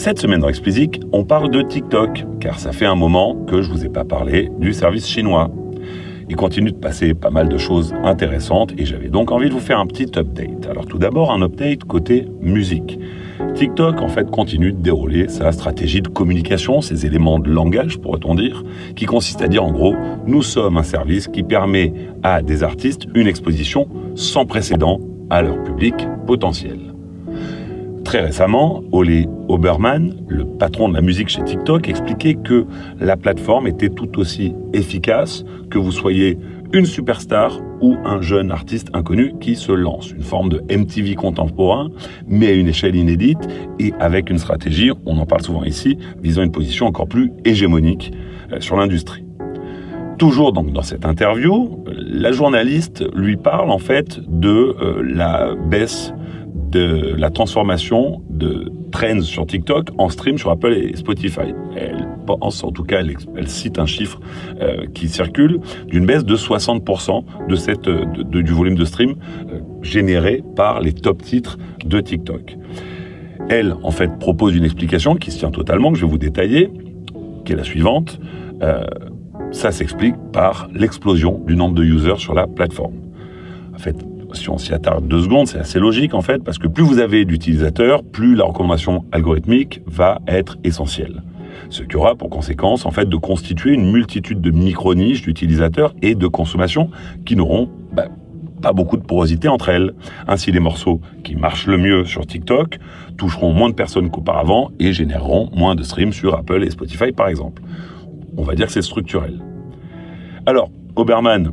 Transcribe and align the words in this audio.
Cette 0.00 0.18
semaine 0.18 0.40
dans 0.40 0.48
Explicit, 0.48 0.98
on 1.12 1.24
parle 1.24 1.50
de 1.50 1.60
TikTok, 1.60 2.24
car 2.40 2.58
ça 2.58 2.72
fait 2.72 2.86
un 2.86 2.94
moment 2.94 3.34
que 3.34 3.60
je 3.60 3.70
vous 3.70 3.84
ai 3.84 3.90
pas 3.90 4.06
parlé 4.06 4.50
du 4.58 4.72
service 4.72 5.06
chinois. 5.06 5.50
Il 6.30 6.36
continue 6.36 6.72
de 6.72 6.78
passer 6.78 7.12
pas 7.12 7.28
mal 7.28 7.50
de 7.50 7.58
choses 7.58 7.92
intéressantes 8.02 8.72
et 8.78 8.86
j'avais 8.86 9.10
donc 9.10 9.30
envie 9.30 9.50
de 9.50 9.52
vous 9.52 9.60
faire 9.60 9.78
un 9.78 9.86
petit 9.86 10.10
update. 10.16 10.66
Alors 10.70 10.86
tout 10.86 10.96
d'abord 10.96 11.32
un 11.32 11.42
update 11.42 11.84
côté 11.84 12.26
musique. 12.40 12.98
TikTok 13.54 14.00
en 14.00 14.08
fait 14.08 14.30
continue 14.30 14.72
de 14.72 14.78
dérouler 14.78 15.28
sa 15.28 15.52
stratégie 15.52 16.00
de 16.00 16.08
communication, 16.08 16.80
ses 16.80 17.04
éléments 17.04 17.38
de 17.38 17.50
langage 17.50 17.98
pourrait-on 17.98 18.34
dire, 18.34 18.64
qui 18.96 19.04
consiste 19.04 19.42
à 19.42 19.48
dire 19.48 19.64
en 19.64 19.70
gros 19.70 19.96
nous 20.26 20.42
sommes 20.42 20.78
un 20.78 20.82
service 20.82 21.28
qui 21.28 21.42
permet 21.42 21.92
à 22.22 22.40
des 22.40 22.62
artistes 22.62 23.04
une 23.14 23.26
exposition 23.26 23.86
sans 24.14 24.46
précédent 24.46 24.98
à 25.28 25.42
leur 25.42 25.62
public 25.62 25.94
potentiel. 26.26 26.89
Très 28.10 28.22
récemment, 28.22 28.82
Ole 28.90 29.26
Obermann, 29.46 30.16
le 30.26 30.44
patron 30.44 30.88
de 30.88 30.94
la 30.94 31.00
musique 31.00 31.28
chez 31.28 31.44
TikTok, 31.44 31.88
expliquait 31.88 32.34
que 32.34 32.66
la 32.98 33.16
plateforme 33.16 33.68
était 33.68 33.88
tout 33.88 34.18
aussi 34.18 34.52
efficace 34.72 35.44
que 35.70 35.78
vous 35.78 35.92
soyez 35.92 36.36
une 36.72 36.86
superstar 36.86 37.60
ou 37.80 37.94
un 38.04 38.20
jeune 38.20 38.50
artiste 38.50 38.88
inconnu 38.94 39.34
qui 39.40 39.54
se 39.54 39.70
lance. 39.70 40.10
Une 40.10 40.24
forme 40.24 40.48
de 40.48 40.60
MTV 40.76 41.14
contemporain, 41.14 41.88
mais 42.26 42.48
à 42.48 42.52
une 42.54 42.66
échelle 42.66 42.96
inédite 42.96 43.48
et 43.78 43.92
avec 44.00 44.28
une 44.28 44.38
stratégie, 44.38 44.90
on 45.06 45.16
en 45.16 45.24
parle 45.24 45.42
souvent 45.42 45.62
ici, 45.62 45.96
visant 46.20 46.42
une 46.42 46.50
position 46.50 46.86
encore 46.86 47.06
plus 47.06 47.30
hégémonique 47.44 48.10
euh, 48.50 48.60
sur 48.60 48.76
l'industrie. 48.76 49.24
Toujours 50.18 50.52
donc 50.52 50.72
dans 50.72 50.82
cette 50.82 51.06
interview, 51.06 51.84
la 51.86 52.32
journaliste 52.32 53.04
lui 53.14 53.36
parle 53.36 53.70
en 53.70 53.78
fait 53.78 54.18
de 54.28 54.48
euh, 54.80 55.00
la 55.00 55.54
baisse 55.54 56.12
de 56.70 57.14
la 57.16 57.30
transformation 57.30 58.22
de 58.28 58.72
trends 58.92 59.22
sur 59.22 59.46
TikTok 59.46 59.88
en 59.98 60.08
stream 60.08 60.38
sur 60.38 60.50
Apple 60.50 60.72
et 60.72 60.96
Spotify. 60.96 61.52
Elle 61.76 62.08
pense, 62.26 62.62
en 62.62 62.70
tout 62.70 62.84
cas, 62.84 63.00
elle, 63.00 63.48
cite 63.48 63.78
un 63.78 63.86
chiffre 63.86 64.20
euh, 64.60 64.86
qui 64.94 65.08
circule 65.08 65.60
d'une 65.88 66.06
baisse 66.06 66.24
de 66.24 66.36
60% 66.36 67.24
de 67.48 67.54
cette, 67.56 67.88
de, 67.88 68.42
du 68.42 68.52
volume 68.52 68.76
de 68.76 68.84
stream 68.84 69.16
euh, 69.50 69.60
généré 69.82 70.42
par 70.56 70.80
les 70.80 70.92
top 70.92 71.22
titres 71.22 71.58
de 71.84 72.00
TikTok. 72.00 72.56
Elle, 73.48 73.74
en 73.82 73.90
fait, 73.90 74.18
propose 74.18 74.54
une 74.54 74.64
explication 74.64 75.16
qui 75.16 75.30
se 75.32 75.38
tient 75.38 75.50
totalement, 75.50 75.92
que 75.92 75.98
je 75.98 76.04
vais 76.04 76.10
vous 76.10 76.18
détailler, 76.18 76.70
qui 77.44 77.52
est 77.52 77.56
la 77.56 77.64
suivante. 77.64 78.20
Euh, 78.62 78.84
ça 79.50 79.72
s'explique 79.72 80.14
par 80.32 80.68
l'explosion 80.72 81.42
du 81.46 81.56
nombre 81.56 81.74
de 81.74 81.82
users 81.82 82.18
sur 82.18 82.34
la 82.34 82.46
plateforme. 82.46 82.94
En 83.74 83.78
fait, 83.78 83.96
si 84.34 84.50
on 84.50 84.58
s'y 84.58 84.72
attarde 84.72 85.06
deux 85.06 85.22
secondes, 85.22 85.46
c'est 85.46 85.58
assez 85.58 85.78
logique 85.78 86.14
en 86.14 86.22
fait, 86.22 86.42
parce 86.42 86.58
que 86.58 86.68
plus 86.68 86.82
vous 86.82 86.98
avez 86.98 87.24
d'utilisateurs, 87.24 88.02
plus 88.02 88.34
la 88.34 88.44
recommandation 88.44 89.04
algorithmique 89.12 89.80
va 89.86 90.20
être 90.26 90.58
essentielle. 90.64 91.22
Ce 91.68 91.82
qui 91.82 91.96
aura 91.96 92.14
pour 92.14 92.30
conséquence 92.30 92.86
en 92.86 92.90
fait 92.90 93.08
de 93.08 93.16
constituer 93.16 93.72
une 93.72 93.90
multitude 93.90 94.40
de 94.40 94.50
micro-niches 94.50 95.22
d'utilisateurs 95.22 95.94
et 96.02 96.14
de 96.14 96.26
consommation 96.26 96.90
qui 97.24 97.36
n'auront 97.36 97.68
bah, 97.92 98.08
pas 98.60 98.72
beaucoup 98.72 98.96
de 98.96 99.02
porosité 99.02 99.48
entre 99.48 99.68
elles. 99.68 99.94
Ainsi, 100.26 100.52
les 100.52 100.60
morceaux 100.60 101.00
qui 101.24 101.36
marchent 101.36 101.66
le 101.66 101.78
mieux 101.78 102.04
sur 102.04 102.26
TikTok 102.26 102.78
toucheront 103.16 103.52
moins 103.52 103.68
de 103.68 103.74
personnes 103.74 104.10
qu'auparavant 104.10 104.70
et 104.78 104.92
généreront 104.92 105.50
moins 105.54 105.74
de 105.74 105.82
streams 105.82 106.12
sur 106.12 106.34
Apple 106.34 106.62
et 106.64 106.70
Spotify 106.70 107.12
par 107.12 107.28
exemple. 107.28 107.62
On 108.36 108.42
va 108.42 108.54
dire 108.54 108.66
que 108.66 108.72
c'est 108.72 108.82
structurel. 108.82 109.40
Alors, 110.46 110.70
Oberman 110.96 111.50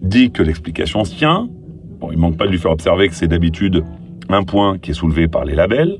dit 0.00 0.30
que 0.30 0.42
l'explication 0.42 1.04
se 1.04 1.14
tient, 1.16 1.48
Bon, 2.02 2.10
il 2.10 2.18
manque 2.18 2.36
pas 2.36 2.46
de 2.46 2.50
lui 2.50 2.58
faire 2.58 2.72
observer 2.72 3.08
que 3.08 3.14
c'est 3.14 3.28
d'habitude 3.28 3.84
un 4.28 4.42
point 4.42 4.76
qui 4.76 4.90
est 4.90 4.94
soulevé 4.94 5.28
par 5.28 5.44
les 5.44 5.54
labels 5.54 5.98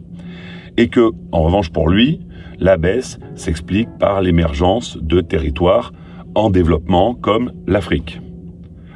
et 0.77 0.89
que, 0.89 1.11
en 1.31 1.43
revanche, 1.43 1.71
pour 1.71 1.89
lui, 1.89 2.21
la 2.59 2.77
baisse 2.77 3.21
s'explique 3.37 3.89
par 4.01 4.21
l'émergence 4.21 4.99
de 5.01 5.21
territoires 5.21 5.93
en 6.35 6.51
développement 6.51 7.15
comme 7.15 7.53
l'Afrique. 7.69 8.21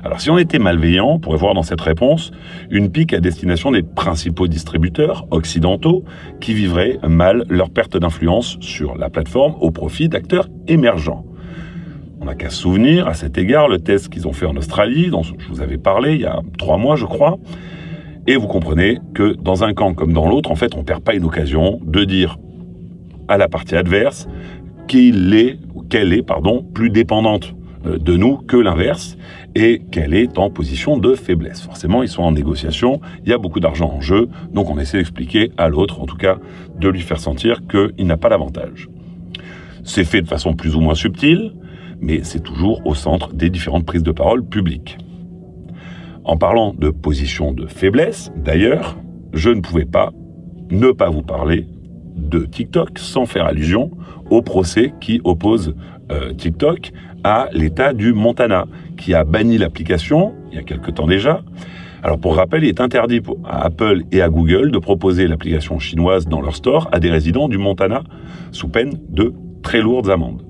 Alors 0.03 0.20
si 0.20 0.30
on 0.30 0.38
était 0.38 0.58
malveillant, 0.58 1.10
on 1.10 1.19
pourrait 1.20 1.38
voir 1.38 1.54
dans 1.54 1.62
cette 1.62 1.80
réponse 1.80 2.32
une 2.70 2.91
pique 2.91 3.12
à 3.12 3.20
destination 3.20 3.70
des 3.70 3.82
principaux 3.82 4.48
distributeurs 4.48 5.26
occidentaux 5.30 6.04
qui 6.41 6.54
vivraient 6.54 6.98
mal 7.06 7.44
leur 7.48 7.70
perte 7.70 7.97
d'influence 7.97 8.56
sur 8.60 8.97
la 8.97 9.10
plateforme 9.10 9.54
au 9.60 9.70
profit 9.70 10.09
d'acteurs 10.09 10.48
émergents. 10.69 11.25
On 12.26 12.31
n'a 12.31 12.34
qu'à 12.34 12.50
se 12.50 12.62
souvenir 12.62 13.06
à 13.06 13.14
cet 13.14 13.38
égard 13.38 13.69
le 13.69 13.78
test 13.78 14.09
qu'ils 14.09 14.26
ont 14.26 14.32
fait 14.32 14.47
en 14.47 14.56
Australie, 14.56 15.10
dont 15.10 15.22
je 15.22 15.32
vous 15.48 15.60
avais 15.60 15.78
parlé 15.78 16.14
il 16.14 16.22
y 16.22 16.25
a 16.25 16.41
trois 16.59 16.76
mois, 16.76 16.97
je 16.97 17.04
crois. 17.04 17.38
Et 18.26 18.34
vous 18.34 18.48
comprenez 18.48 18.98
que 19.14 19.34
dans 19.34 19.62
un 19.62 19.75
camp 19.75 19.94
comme 19.94 20.12
dans 20.12 20.28
l'autre, 20.28 20.50
en 20.50 20.56
fait, 20.56 20.75
on 20.75 20.78
ne 20.78 20.82
perd 20.82 21.04
pas 21.04 21.15
une 21.15 21.22
occasion 21.22 21.78
de 21.84 22.03
dire 22.03 22.36
à 23.28 23.38
la 23.38 23.47
partie 23.47 23.76
adverse 23.76 24.26
qu'il 24.88 25.34
est, 25.34 25.60
qu'elle 25.88 26.12
est, 26.12 26.25
pardon, 26.25 26.66
plus 26.75 26.91
dépendante 26.91 27.54
euh, 27.86 27.97
de 27.97 28.16
nous 28.16 28.38
que 28.38 28.56
l'inverse 28.56 29.16
et 29.54 29.82
qu'elle 29.92 30.12
est 30.12 30.36
en 30.36 30.50
position 30.50 30.98
de 30.98 31.15
faiblesse. 31.15 31.60
Forcément, 31.60 32.03
ils 32.03 32.09
sont 32.09 32.25
en 32.25 32.32
négociation, 32.32 33.00
il 33.22 33.31
y 33.31 33.34
a 33.34 33.38
beaucoup 33.38 33.60
d'argent 33.60 33.88
en 33.88 34.00
jeu, 34.00 34.28
donc 34.53 34.69
on 34.69 34.81
essaie 34.81 34.98
d'expliquer 34.98 35.53
à 35.59 35.69
l'autre, 35.69 36.00
en 36.00 36.06
tout 36.06 36.16
cas, 36.16 36.38
de 36.81 36.88
lui 36.88 37.03
faire 37.03 37.20
sentir 37.20 37.60
qu'il 37.69 38.04
n'a 38.04 38.16
pas 38.16 38.31
l'avantage. 38.31 38.88
C'est 39.84 40.03
fait 40.03 40.22
de 40.22 40.26
façon 40.26 40.54
plus 40.54 40.75
ou 40.75 40.81
moins 40.81 40.97
subtile, 40.97 41.53
mais 42.00 42.20
c'est 42.22 42.42
toujours 42.42 42.86
au 42.86 42.94
centre 42.94 43.32
des 43.32 43.50
différentes 43.50 43.86
prises 43.86 44.02
de 44.02 44.12
parole 44.12 44.44
publiques. 44.44 44.98
En 46.24 46.36
parlant 46.36 46.74
de 46.76 46.90
position 46.90 47.52
de 47.52 47.66
faiblesse, 47.66 48.32
d'ailleurs, 48.36 48.96
je 49.32 49.50
ne 49.50 49.60
pouvais 49.60 49.84
pas 49.84 50.12
ne 50.70 50.90
pas 50.90 51.08
vous 51.08 51.22
parler 51.22 51.66
de 52.16 52.40
TikTok 52.40 52.98
sans 52.98 53.26
faire 53.26 53.46
allusion 53.46 53.90
au 54.30 54.42
procès 54.42 54.92
qui 55.00 55.20
oppose 55.22 55.74
euh, 56.10 56.32
TikTok 56.32 56.92
à 57.22 57.48
l'État 57.52 57.92
du 57.92 58.12
Montana, 58.12 58.66
qui 58.96 59.14
a 59.14 59.24
banni 59.24 59.58
l'application 59.58 60.34
il 60.50 60.56
y 60.56 60.58
a 60.58 60.62
quelque 60.62 60.90
temps 60.90 61.06
déjà. 61.06 61.42
Alors 62.02 62.18
pour 62.18 62.36
rappel, 62.36 62.64
il 62.64 62.68
est 62.68 62.80
interdit 62.80 63.20
à 63.44 63.64
Apple 63.64 64.02
et 64.12 64.22
à 64.22 64.28
Google 64.28 64.70
de 64.70 64.78
proposer 64.78 65.26
l'application 65.26 65.78
chinoise 65.78 66.26
dans 66.26 66.40
leur 66.40 66.54
store 66.54 66.88
à 66.92 67.00
des 67.00 67.10
résidents 67.10 67.48
du 67.48 67.58
Montana 67.58 68.04
sous 68.52 68.68
peine 68.68 68.98
de 69.08 69.34
très 69.62 69.80
lourdes 69.80 70.10
amendes. 70.10 70.42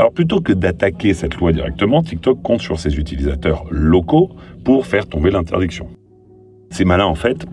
Alors 0.00 0.12
plutôt 0.12 0.40
que 0.40 0.54
d'attaquer 0.54 1.12
cette 1.12 1.34
loi 1.34 1.52
directement, 1.52 2.02
TikTok 2.02 2.40
compte 2.40 2.62
sur 2.62 2.80
ses 2.80 2.98
utilisateurs 2.98 3.66
locaux 3.70 4.30
pour 4.64 4.86
faire 4.86 5.06
tomber 5.06 5.30
l'interdiction. 5.30 5.88
C'est 6.70 6.86
malin 6.86 7.04
en 7.04 7.14
fait, 7.14 7.44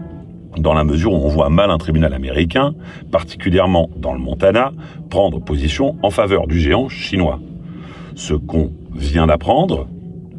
dans 0.58 0.74
la 0.74 0.86
mesure 0.86 1.12
où 1.12 1.18
on 1.18 1.28
voit 1.28 1.50
mal 1.50 1.72
un 1.72 1.78
tribunal 1.78 2.14
américain, 2.14 2.74
particulièrement 3.12 3.90
dans 3.98 4.14
le 4.14 4.20
Montana, 4.20 4.72
prendre 5.10 5.42
position 5.42 5.98
en 6.04 6.10
faveur 6.10 6.48
du 6.48 6.58
géant 6.58 6.88
chinois. 6.88 7.42
Ce 8.16 8.34
qu'on 8.34 8.72
vient 8.96 9.28
d'apprendre, 9.28 9.90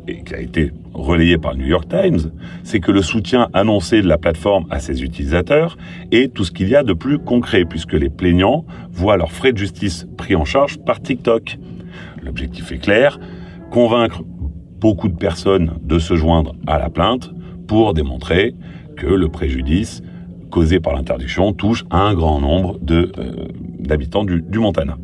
et 0.06 0.22
qui 0.22 0.34
a 0.34 0.40
été 0.40 0.72
relayé 0.94 1.36
par 1.36 1.52
le 1.52 1.58
New 1.58 1.66
York 1.66 1.90
Times, 1.90 2.30
c'est 2.64 2.80
que 2.80 2.90
le 2.90 3.02
soutien 3.02 3.50
annoncé 3.52 4.00
de 4.00 4.08
la 4.08 4.16
plateforme 4.16 4.64
à 4.70 4.80
ses 4.80 5.02
utilisateurs 5.02 5.76
est 6.10 6.32
tout 6.32 6.46
ce 6.46 6.52
qu'il 6.52 6.70
y 6.70 6.74
a 6.74 6.82
de 6.82 6.94
plus 6.94 7.18
concret, 7.18 7.66
puisque 7.66 7.92
les 7.92 8.08
plaignants 8.08 8.64
voient 8.92 9.18
leurs 9.18 9.32
frais 9.32 9.52
de 9.52 9.58
justice 9.58 10.08
pris 10.16 10.36
en 10.36 10.46
charge 10.46 10.78
par 10.78 11.02
TikTok. 11.02 11.58
L'objectif 12.22 12.72
est 12.72 12.78
clair, 12.78 13.18
convaincre 13.70 14.22
beaucoup 14.80 15.08
de 15.08 15.16
personnes 15.16 15.78
de 15.82 15.98
se 15.98 16.14
joindre 16.14 16.54
à 16.66 16.78
la 16.78 16.90
plainte 16.90 17.30
pour 17.66 17.94
démontrer 17.94 18.54
que 18.96 19.06
le 19.06 19.28
préjudice 19.28 20.02
causé 20.50 20.80
par 20.80 20.94
l'interdiction 20.94 21.52
touche 21.52 21.84
un 21.90 22.14
grand 22.14 22.40
nombre 22.40 22.78
euh, 22.90 23.06
d'habitants 23.78 24.24
du, 24.24 24.58
Montana. 24.58 24.96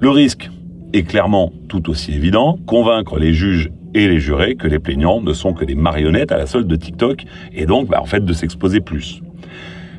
Le 0.00 0.10
risque 0.10 0.50
est 0.92 1.04
clairement 1.04 1.52
tout 1.68 1.88
aussi 1.88 2.12
évident, 2.12 2.58
convaincre 2.66 3.18
les 3.18 3.32
juges 3.32 3.70
et 3.94 4.08
les 4.08 4.18
jurés 4.18 4.56
que 4.56 4.66
les 4.66 4.80
plaignants 4.80 5.20
ne 5.20 5.32
sont 5.32 5.52
que 5.52 5.64
des 5.64 5.76
marionnettes 5.76 6.32
à 6.32 6.36
la 6.36 6.46
solde 6.46 6.66
de 6.66 6.76
TikTok 6.76 7.24
et 7.52 7.66
donc 7.66 7.88
bah, 7.88 8.00
en 8.00 8.06
fait 8.06 8.24
de 8.24 8.32
s'exposer 8.32 8.80
plus. 8.80 9.22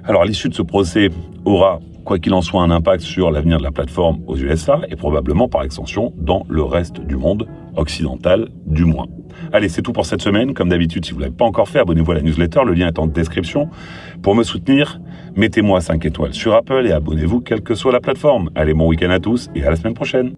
Alors 0.03 0.25
l'issue 0.25 0.49
de 0.49 0.53
ce 0.53 0.61
procès 0.61 1.09
aura 1.46 1.79
quoi 2.05 2.19
qu'il 2.19 2.34
en 2.34 2.41
soit, 2.41 2.61
un 2.61 2.72
impact 2.72 3.03
sur 3.03 3.31
l'avenir 3.31 3.57
de 3.57 3.63
la 3.63 3.72
plateforme 3.72 4.19
aux 4.28 4.37
USA 4.37 4.79
et 4.90 4.96
probablement 4.96 5.49
par 5.49 5.63
extension 5.63 6.13
dans 6.16 6.46
le 6.47 6.63
reste 6.63 7.02
du 7.02 7.17
monde, 7.17 7.47
occidental 7.75 8.49
du 8.66 8.85
moins. 8.85 9.07
Allez, 9.52 9.67
c'est 9.67 9.81
tout 9.81 9.91
pour 9.91 10.05
cette 10.05 10.22
semaine. 10.22 10.53
Comme 10.53 10.69
d'habitude, 10.69 11.03
si 11.03 11.11
vous 11.11 11.17
ne 11.17 11.23
l'avez 11.23 11.35
pas 11.35 11.46
encore 11.46 11.67
fait, 11.67 11.79
abonnez-vous 11.79 12.11
à 12.11 12.16
la 12.16 12.22
newsletter, 12.22 12.61
le 12.66 12.73
lien 12.73 12.87
est 12.87 12.99
en 12.99 13.07
description. 13.07 13.69
Pour 14.22 14.35
me 14.35 14.43
soutenir, 14.43 15.02
mettez-moi 15.35 15.81
5 15.81 16.05
étoiles 16.05 16.34
sur 16.34 16.53
Apple 16.53 16.85
et 16.85 16.91
abonnez-vous 16.91 17.41
quelle 17.41 17.61
que 17.61 17.75
soit 17.75 17.91
la 17.91 17.99
plateforme. 17.99 18.49
Allez, 18.55 18.73
bon 18.73 18.87
week-end 18.87 19.09
à 19.09 19.19
tous 19.19 19.49
et 19.55 19.63
à 19.63 19.69
la 19.69 19.75
semaine 19.75 19.96
prochaine. 19.96 20.35